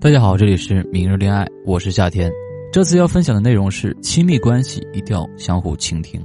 [0.00, 2.30] 大家好，这里是明日恋爱，我是夏天。
[2.72, 6.24] 这次要分享的内容是亲密关系一定要相互倾听。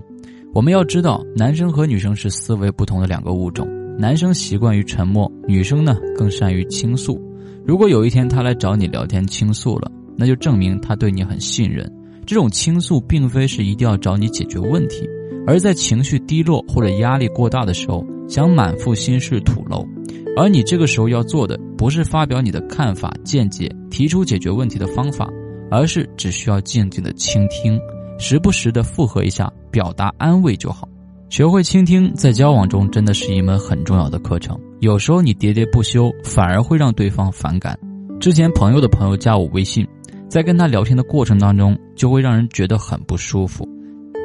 [0.54, 3.68] 我们要知道，男生和女生是思维不同的两个物种。
[3.98, 7.20] 男生习惯于沉默，女生呢更善于倾诉。
[7.66, 11.92] 如果有一天他来找你聊天倾诉了，那就证明他对你很信任。
[12.28, 15.10] 这种倾诉并非是一定要找你解决问题，
[15.48, 19.88] 而在情绪低落或者压力过大的时候，想满腹心事吐露。
[20.36, 25.30] 而你这个时候要做的，不是发表你的看法见解，提出解决问题的方法，
[25.70, 27.80] 而是只需要静静的倾听，
[28.18, 30.90] 时不时的附和一下，表达安慰就好。
[31.30, 34.60] 学会倾听，在交往中真的是一门很重要的课程。
[34.80, 37.78] 有时候你喋喋不休，反而会让对方反感。
[38.20, 39.88] 之前朋友的朋友加我微信，
[40.28, 43.70] 在跟他聊天的过程当中，就会让人觉得很不舒服。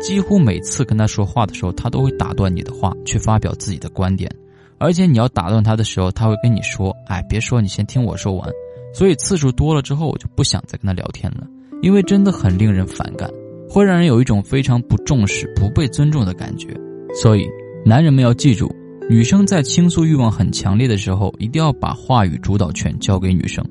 [0.01, 4.31] 几乎每次跟他说话的时候，他都会打断你的话，去发表自己的观点。
[4.79, 8.49] 而且你要打断他的时候，他会跟你说：“哎，别说，你先听我说完。”
[8.95, 11.47] 所以次数多了之后，我就不想再跟他聊天了，
[11.83, 13.29] 因为真的很令人反感，
[13.69, 16.69] 会让人有一种非常不重视、不被尊重的感觉。
[17.13, 17.47] 所以，
[17.85, 18.73] 男人们要记住，
[19.11, 23.65] 女生在倾诉欲望很强烈的时候，一定要把话语主导权交给女生，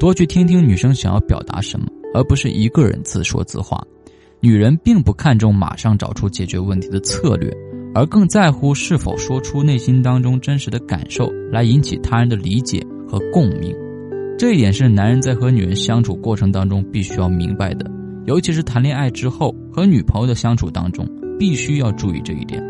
[0.00, 3.80] 多去听听女生想要表达什么，而不是一个人自说自话。
[4.44, 7.50] 女人并不看重马上找出解决问题的策略。
[7.94, 13.74] 而更在乎是否说出内心当中真实的感受，来引起他人的理解和共鸣。
[14.38, 17.90] 这一点是男人在和女人相处过程当中必须要明白的，
[18.26, 21.08] 尤其是谈恋爱之后和女朋友的相处当中，
[21.38, 22.62] 必须要注意这一点。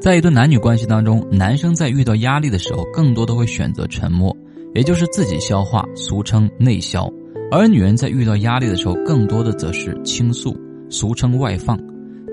[0.00, 4.36] 在一段男女关系当中，男生在遇到压力的时候，更多的会选择沉默，
[4.72, 7.12] 也就是自己消化，俗称内消；
[7.50, 10.54] 而女人在遇到压力的时候，更多的则是倾诉，
[10.90, 11.78] 俗称外放。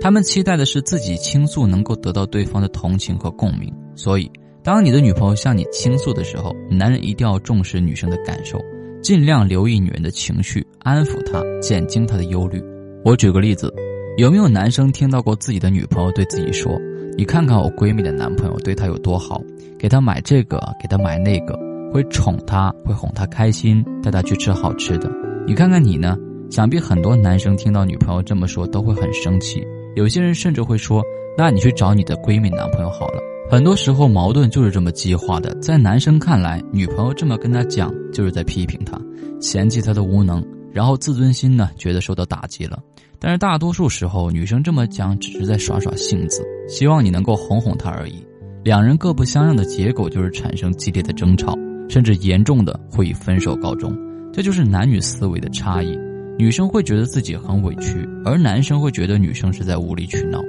[0.02, 4.30] 他们期待的是自己倾诉能够得到对方的同情和共鸣，所以
[4.62, 8.60] 当你的女朋友向你倾诉的时候，男人一定要重视女生的感受，
[9.02, 12.62] 尽量留意女人的情绪，安抚她，减轻她的忧虑。
[13.04, 13.74] 我举个例子，
[14.18, 16.78] 有没有男生听到过自己的女朋友对自己说
[17.18, 19.42] ：“你看看我闺蜜的男朋友对她有多好，
[19.80, 21.58] 给她买这个，给她买那个，
[21.94, 25.10] 会宠她，会哄她开心，带她去吃好吃的。
[25.48, 26.18] 你看看你呢？”
[26.50, 29.66] 想必很多男生听到女朋友这么说都会很生气。
[29.96, 31.04] 有些人甚至会说
[31.38, 35.54] ：“那你去找你的闺蜜男朋友好了。”很多时候矛盾就是这么激化的。
[35.62, 39.00] 在男生看来，女朋友这么跟他讲，就是在批评他，
[39.40, 42.80] 嫌弃他的无能，然后自尊心呢觉得受到打击了。
[43.20, 48.26] 但是大多数时候，女生这么讲只是在耍耍性子，希望你能够哄哄她而已。
[48.64, 51.56] 两人各不相让的结果就是产生激烈的争吵，
[51.88, 53.96] 甚至严重的会以分手告终。
[54.34, 55.98] 这就是男女思维的差异。
[56.38, 60.42] 女生会觉得自己很委屈，而男生会觉得女生是在无理取闹。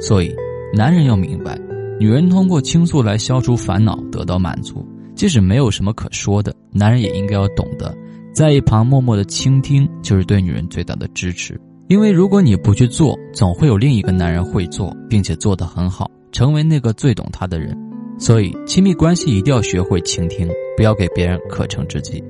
[0.00, 0.34] 所以，
[0.74, 1.58] 男人要明白，
[2.00, 4.86] 女人通过倾诉来消除烦恼，得到满足。
[5.14, 7.94] 即使没有什么可说的，男人也应该要懂得，
[8.32, 11.60] 在一旁默默的倾听，就是对女人最大的支持。
[11.88, 17.76] 因为如果你不去做，总会有另一个男人会做，并且做得很好，成为那个最懂她的人。
[18.18, 22.22] 所以，亲密关系一定要学会倾听，不要给别人可乘之机。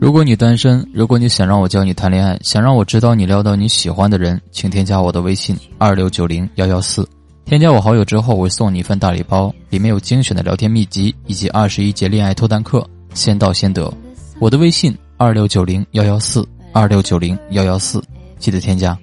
[0.00, 7.06] 如果你单身，如果你想让我教你谈恋爱，想让我指导你撩到你喜欢的人，请添加我的微信二六九零幺幺四，
[7.44, 13.92] 添加我好友之后，我会送你一份大礼包，里面有精选的聊天秘籍以及二十一节恋爱脱单课，先到先得。
[14.38, 18.00] 我的微信二六九零幺幺四二六九零幺幺四，
[18.38, 18.96] 记得添加。